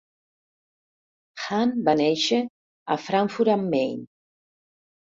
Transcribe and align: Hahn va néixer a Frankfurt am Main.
Hahn 1.43 1.77
va 1.91 1.95
néixer 2.01 2.41
a 2.97 3.01
Frankfurt 3.05 3.57
am 3.61 3.71
Main. 3.79 4.05